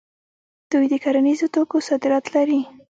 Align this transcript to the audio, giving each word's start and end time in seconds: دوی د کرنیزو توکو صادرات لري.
دوی 0.71 0.85
د 0.91 0.95
کرنیزو 1.03 1.47
توکو 1.53 1.77
صادرات 1.87 2.25
لري. 2.35 2.61